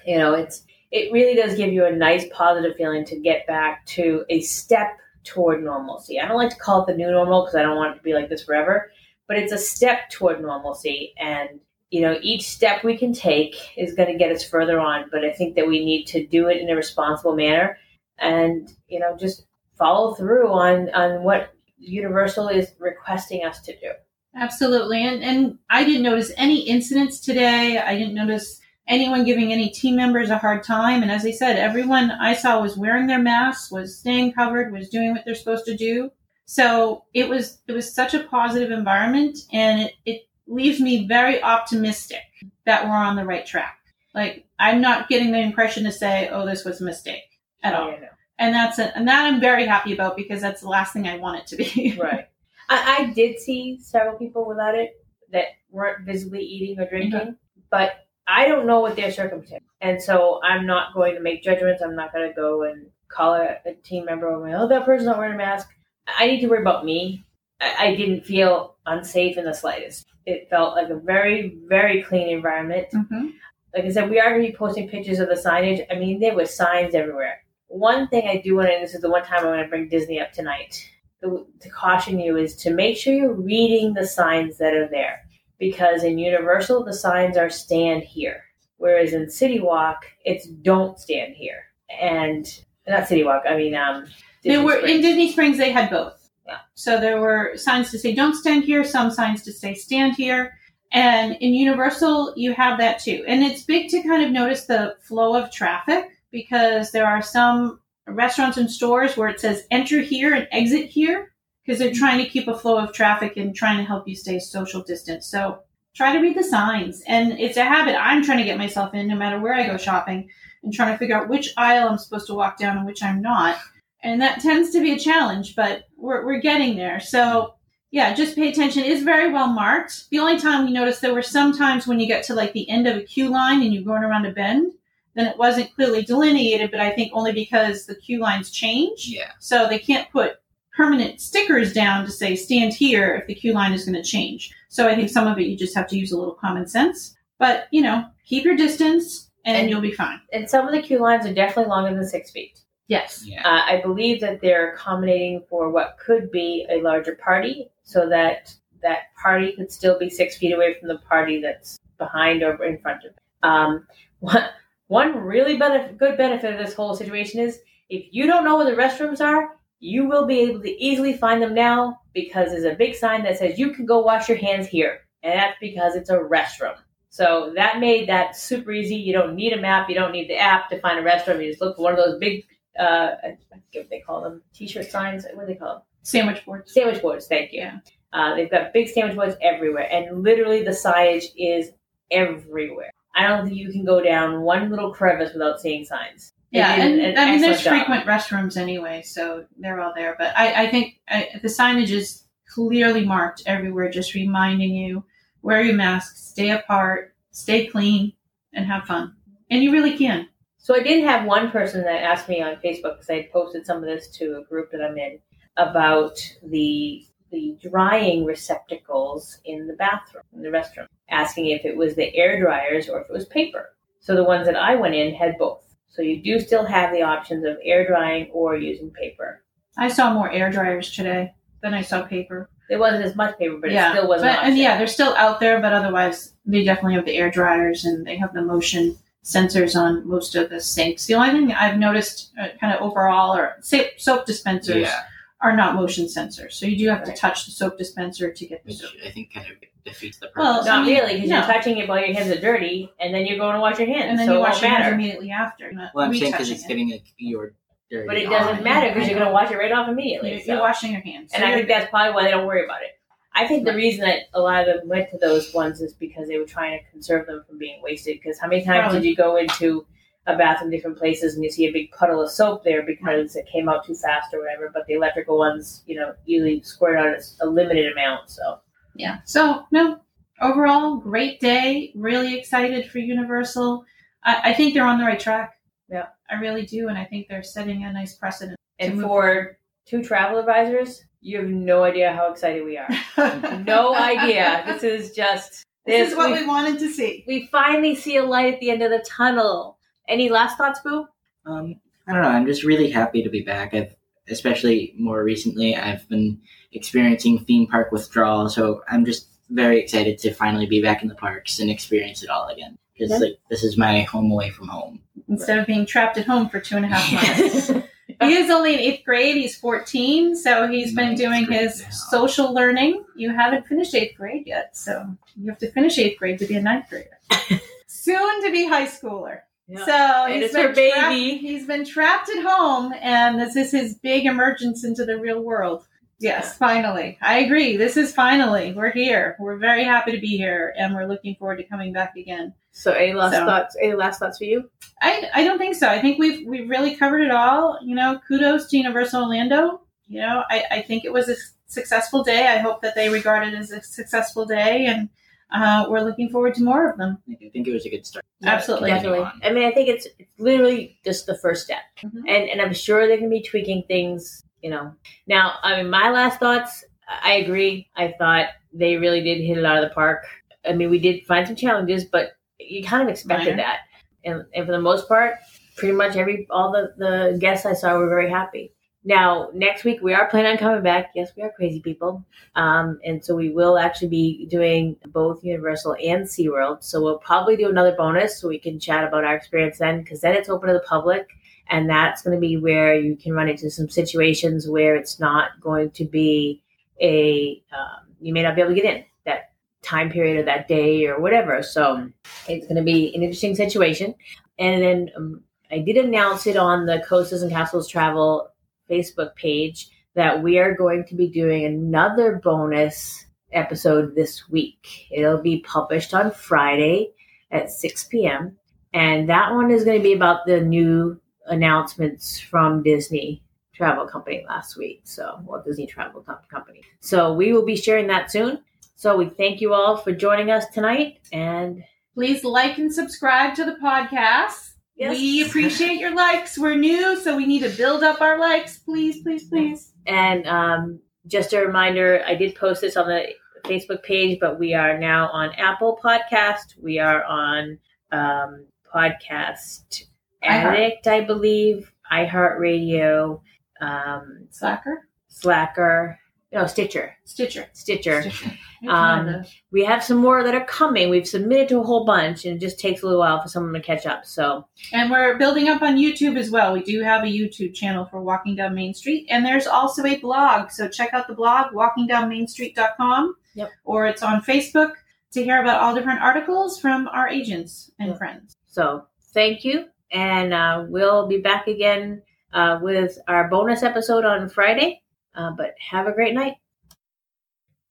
[0.05, 3.85] you know, it's it really does give you a nice positive feeling to get back
[3.87, 6.19] to a step toward normalcy.
[6.19, 8.03] I don't like to call it the new normal because I don't want it to
[8.03, 8.91] be like this forever,
[9.27, 11.59] but it's a step toward normalcy and
[11.93, 15.23] you know, each step we can take is going to get us further on, but
[15.23, 17.77] I think that we need to do it in a responsible manner
[18.17, 19.45] and, you know, just
[19.77, 23.91] follow through on, on what Universal is requesting us to do.
[24.35, 25.05] Absolutely.
[25.05, 27.77] And and I didn't notice any incidents today.
[27.77, 31.01] I didn't notice anyone giving any team members a hard time.
[31.01, 34.89] And as I said, everyone I saw was wearing their masks, was staying covered, was
[34.89, 36.11] doing what they're supposed to do.
[36.45, 41.41] So it was it was such a positive environment and it, it leaves me very
[41.41, 42.23] optimistic
[42.65, 43.79] that we're on the right track.
[44.13, 47.23] Like I'm not getting the impression to say, oh, this was a mistake
[47.63, 47.91] at all.
[47.91, 48.07] Know.
[48.37, 48.91] And that's it.
[48.95, 51.55] And that I'm very happy about because that's the last thing I want it to
[51.55, 51.97] be.
[52.01, 52.27] Right.
[52.69, 54.91] I, I did see several people without it
[55.31, 57.61] that weren't visibly eating or drinking, mm-hmm.
[57.69, 59.63] but I don't know what their circumstance.
[59.81, 61.81] And so I'm not going to make judgments.
[61.81, 65.07] I'm not going to go and call a, a team member over, oh, that person's
[65.07, 65.69] not wearing a mask.
[66.07, 67.25] I need to worry about me.
[67.61, 70.05] I, I didn't feel unsafe in the slightest.
[70.25, 72.87] It felt like a very, very clean environment.
[72.91, 73.29] hmm
[73.75, 75.85] Like I said, we are going to be posting pictures of the signage.
[75.91, 77.43] I mean, there were signs everywhere.
[77.67, 79.67] One thing I do want to, and this is the one time I want to
[79.67, 80.89] bring Disney up tonight,
[81.21, 85.22] to, to caution you is to make sure you're reading the signs that are there.
[85.63, 88.43] Because in Universal, the signs are stand here.
[88.75, 91.63] Whereas in City Walk, it's don't stand here.
[92.01, 92.45] And
[92.85, 94.07] not City Walk, I mean, um,
[94.43, 95.57] They Disney were in Disney Springs.
[95.57, 96.29] They had both.
[96.45, 96.57] Yeah.
[96.73, 100.53] So there were signs to say "Don't stand here," some signs to say "Stand here,"
[100.91, 103.23] and in Universal you have that too.
[103.25, 107.79] And it's big to kind of notice the flow of traffic because there are some
[108.05, 111.32] restaurants and stores where it says "Enter here" and "Exit here"
[111.65, 114.39] because they're trying to keep a flow of traffic and trying to help you stay
[114.39, 115.27] social distance.
[115.27, 115.59] So
[115.93, 119.07] try to read the signs, and it's a habit I'm trying to get myself in,
[119.07, 120.29] no matter where I go shopping,
[120.63, 123.21] and trying to figure out which aisle I'm supposed to walk down and which I'm
[123.21, 123.57] not
[124.03, 126.99] and that tends to be a challenge, but we're, we're getting there.
[126.99, 127.55] So
[127.91, 128.83] yeah, just pay attention.
[128.83, 130.09] It's very well marked.
[130.09, 132.69] The only time we noticed there were some times when you get to like the
[132.69, 134.73] end of a queue line and you're going around a bend,
[135.15, 139.07] then it wasn't clearly delineated, but I think only because the queue lines change.
[139.07, 139.31] Yeah.
[139.39, 140.37] So they can't put
[140.75, 144.53] permanent stickers down to say stand here if the queue line is going to change.
[144.69, 147.15] So I think some of it you just have to use a little common sense.
[147.39, 150.19] But, you know, keep your distance and, And- you'll be fine.
[150.31, 152.59] And some of the queue lines are definitely longer than six feet.
[152.87, 153.23] Yes.
[153.25, 153.41] Yeah.
[153.47, 158.53] Uh, I believe that they're accommodating for what could be a larger party, so that
[158.81, 162.77] that party could still be six feet away from the party that's behind or in
[162.79, 163.11] front of.
[163.11, 163.17] It.
[163.41, 163.87] Um,
[164.19, 164.43] one,
[164.87, 168.65] one really benef- good benefit of this whole situation is if you don't know where
[168.65, 172.75] the restrooms are, you will be able to easily find them now because there's a
[172.75, 176.09] big sign that says you can go wash your hands here, and that's because it's
[176.09, 176.75] a restroom.
[177.09, 178.95] So that made that super easy.
[178.95, 179.89] You don't need a map.
[179.89, 181.43] You don't need the app to find a restroom.
[181.43, 182.45] You just look for one of those big
[182.79, 185.25] uh, I forget what they call them, t-shirt signs.
[185.33, 185.83] What do they call them?
[186.01, 186.73] Sandwich boards.
[186.73, 187.27] Sandwich boards.
[187.27, 187.61] Thank you.
[187.61, 187.79] Yeah.
[188.11, 191.71] Uh, they've got big sandwich boards everywhere, and literally the signage is
[192.11, 192.91] everywhere.
[193.15, 196.33] I don't think you can go down one little crevice without seeing signs.
[196.53, 197.73] Yeah, and an I mean, there's job.
[197.73, 200.15] frequent restrooms anyway, so they're all there.
[200.17, 205.03] But I, I think I, the signage is clearly marked everywhere, just reminding you
[205.41, 208.13] wear your mask, stay apart, stay clean,
[208.53, 209.15] and have fun.
[209.49, 210.29] And you really can.
[210.57, 213.65] So I did have one person that asked me on Facebook because I had posted
[213.65, 215.19] some of this to a group that I'm in
[215.57, 221.95] about the the drying receptacles in the bathroom, in the restroom, asking if it was
[221.95, 223.73] the air dryers or if it was paper.
[224.01, 225.63] So the ones that I went in had both.
[225.95, 229.43] So you do still have the options of air drying or using paper.
[229.77, 232.49] I saw more air dryers today than I saw paper.
[232.69, 234.35] There wasn't as much paper, but yeah, it still wasn't.
[234.35, 237.85] But, and yeah, they're still out there, but otherwise, they definitely have the air dryers
[237.85, 241.05] and they have the motion sensors on most of the sinks.
[241.05, 243.57] The only thing I've noticed, uh, kind of overall, are
[243.97, 245.03] soap dispensers Yeah.
[245.43, 248.63] Are not motion sensors, so you do have to touch the soap dispenser to get
[248.63, 248.91] the Which soap.
[249.05, 250.37] I think kind of defeats the purpose.
[250.37, 250.67] Well, purpose.
[250.67, 251.37] Not I mean, really, because no.
[251.37, 253.87] you're touching it while your hands are dirty, and then you're going to wash your
[253.87, 254.05] hands.
[254.05, 255.71] And then so you wash won't your hands immediately after.
[255.93, 256.67] Well, I'm saying because retouching it's it.
[256.67, 257.53] getting like your
[257.91, 258.07] dirty.
[258.07, 260.31] But it doesn't matter because you're going to wash it right off immediately.
[260.31, 260.53] You're, so.
[260.53, 261.31] you're washing your hands.
[261.33, 262.97] And I think that's probably why they don't worry about it.
[263.35, 266.27] I think the reason that a lot of them went to those ones is because
[266.27, 268.19] they were trying to conserve them from being wasted.
[268.21, 269.01] Because how many times Probably.
[269.01, 269.85] did you go into
[270.25, 273.35] a bath in different places and you see a big puddle of soap there because
[273.35, 274.69] it came out too fast or whatever?
[274.73, 278.29] But the electrical ones, you know, usually squirt out a limited amount.
[278.29, 278.59] So
[278.95, 279.19] Yeah.
[279.25, 279.99] So no,
[280.41, 281.91] overall, great day.
[281.95, 283.85] Really excited for Universal.
[284.23, 285.59] I, I think they're on the right track.
[285.89, 286.07] Yeah.
[286.29, 288.57] I really do, and I think they're setting a nice precedent.
[288.79, 292.89] and To move for two travel advisors, you have no idea how excited we are.
[293.65, 294.63] no idea.
[294.65, 297.23] This is just This is what we we wanted to see.
[297.27, 299.72] we finally see a light at the end of the tunnel.
[300.07, 301.07] Any last thoughts, Boo?
[301.45, 301.75] Um,
[302.07, 302.27] I don't know.
[302.29, 303.73] I'm just really happy to be back.
[303.73, 303.95] I've,
[304.29, 306.39] especially more recently, I've been
[306.71, 308.49] experiencing theme park withdrawal.
[308.49, 312.29] So I'm just very excited to finally be back in the parks and experience it
[312.29, 312.77] all again.
[312.93, 313.17] Because Yeah.
[313.17, 314.99] like this is my home away from home.
[315.29, 317.67] Instead of being trapped at home for two and a half months.
[318.21, 319.35] he is only in eighth grade.
[319.35, 321.89] He's 14, so he's been doing his now.
[321.89, 323.03] social learning.
[323.15, 325.05] You haven't finished eighth grade yet, so
[325.41, 327.17] you have to finish eighth grade to be a ninth grader.
[327.87, 329.39] Soon to be high schooler.
[329.67, 329.85] Yeah.
[329.85, 329.91] So
[330.25, 330.91] And he's it's her baby.
[330.91, 335.41] trapped- he's been trapped at home, and this is his big emergence into the real
[335.41, 335.85] world.
[336.19, 337.17] Yes, finally.
[337.21, 337.75] I agree.
[337.75, 338.71] This is finally.
[338.73, 339.35] We're here.
[339.39, 342.53] We're very happy to be here, and we're looking forward to coming back again.
[342.71, 343.75] So, any last So- thoughts?
[343.81, 344.69] Any last thoughts for you?
[345.01, 345.87] I, I don't think so.
[345.89, 347.77] I think we've we've really covered it all.
[347.83, 349.81] You know, kudos to Universal Orlando.
[350.07, 351.35] You know, I, I think it was a
[351.67, 352.47] successful day.
[352.47, 355.09] I hope that they regard it as a successful day, and
[355.53, 357.17] uh, we're looking forward to more of them.
[357.29, 358.25] I think it was a good start.
[358.43, 358.89] Absolutely.
[358.89, 359.19] definitely.
[359.19, 362.23] Continue I mean, I think it's, it's literally just the first step, Mhm.
[362.27, 364.43] and and I'm sure they're going to be tweaking things.
[364.61, 364.93] You know,
[365.27, 366.83] now I mean, my last thoughts.
[367.21, 367.89] I agree.
[367.95, 370.23] I thought they really did hit it out of the park.
[370.65, 373.63] I mean, we did find some challenges, but you kind of expected Minor.
[373.63, 373.79] that,
[374.23, 375.35] and and for the most part,
[375.75, 378.73] pretty much every all the the guests I saw were very happy.
[379.05, 381.11] Now, next week we are planning on coming back.
[381.13, 382.23] Yes, we are crazy people.
[382.55, 386.83] Um, and so we will actually be doing both Universal and SeaWorld.
[386.83, 390.21] So we'll probably do another bonus so we can chat about our experience then, because
[390.21, 391.27] then it's open to the public.
[391.67, 395.59] And that's going to be where you can run into some situations where it's not
[395.59, 396.61] going to be
[397.01, 400.69] a, um, you may not be able to get in that time period or that
[400.69, 401.61] day or whatever.
[401.61, 402.09] So
[402.47, 404.15] it's going to be an interesting situation.
[404.59, 405.41] And then um,
[405.71, 408.49] I did announce it on the Coasters and Castles Travel
[408.89, 415.07] Facebook page that we are going to be doing another bonus episode this week.
[415.11, 417.11] It'll be published on Friday
[417.51, 418.57] at 6 p.m.
[418.93, 424.45] And that one is going to be about the new announcements from Disney Travel Company
[424.47, 425.01] last week.
[425.03, 426.81] So, Walt Disney Travel Com- Company.
[426.99, 428.59] So, we will be sharing that soon.
[428.95, 431.19] So, we thank you all for joining us tonight.
[431.31, 434.72] And Please like and subscribe to the podcast.
[434.95, 435.17] Yes.
[435.17, 436.57] We appreciate your likes.
[436.57, 438.77] We're new, so we need to build up our likes.
[438.77, 439.93] Please, please, please.
[440.05, 443.29] And um, just a reminder, I did post this on the
[443.63, 446.75] Facebook page, but we are now on Apple Podcast.
[446.81, 447.79] We are on
[448.11, 450.03] um, Podcast.
[450.43, 453.41] Addict, I believe, iHeartRadio,
[453.81, 455.07] um, Slacker?
[455.29, 456.19] Slacker,
[456.53, 457.15] no, Stitcher.
[457.25, 457.67] Stitcher.
[457.73, 458.21] Stitcher.
[458.21, 458.57] Stitcher.
[458.87, 461.09] Um, We have some more that are coming.
[461.09, 463.73] We've submitted to a whole bunch, and it just takes a little while for someone
[463.73, 464.25] to catch up.
[464.25, 466.73] So, And we're building up on YouTube as well.
[466.73, 470.17] We do have a YouTube channel for Walking Down Main Street, and there's also a
[470.17, 470.69] blog.
[470.71, 473.69] So check out the blog, walkingdownmainstreet.com, Yep.
[473.85, 474.91] or it's on Facebook
[475.33, 478.17] to hear about all different articles from our agents and Yep.
[478.17, 478.57] friends.
[478.67, 482.21] so thank you, and uh, we'll be back again
[482.53, 485.01] uh, with our bonus episode on Friday.
[485.35, 486.55] Uh, but have a great night.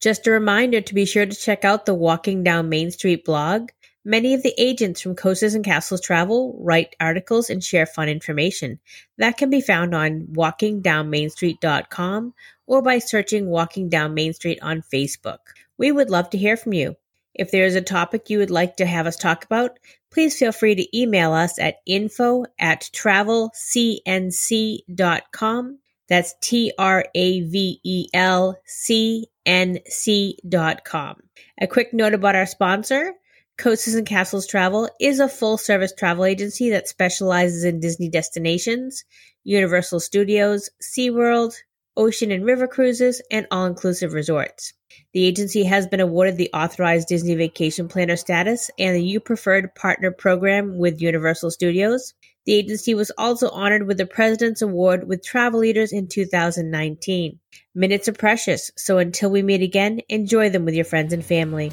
[0.01, 3.71] Just a reminder to be sure to check out the Walking Down Main Street blog.
[4.05, 8.81] Many of the agents from Coasters and Castles Travel write articles and share fun information.
[9.19, 12.35] That can be found on walkingdownmainstreet.com
[12.67, 15.39] or by searching Walking Down Main Street on Facebook.
[15.79, 16.97] We would love to hear from you.
[17.35, 19.79] If there is a topic you would like to have us talk about,
[20.11, 25.79] please feel free to email us at info at travelcnc.com.
[26.13, 31.17] That's T R A V E L C N C dot com.
[31.59, 33.15] A quick note about our sponsor.
[33.57, 39.07] Coasters and Castles Travel is a full service travel agency that specializes in Disney destinations,
[39.45, 41.55] Universal Studios, SeaWorld,
[41.97, 44.75] ocean and river cruises, and all inclusive resorts.
[45.15, 49.75] The agency has been awarded the authorized Disney vacation planner status and the You Preferred
[49.75, 52.13] Partner program with Universal Studios.
[52.45, 57.39] The agency was also honored with the President's Award with Travel Leaders in 2019.
[57.75, 61.71] Minutes are precious, so until we meet again, enjoy them with your friends and family.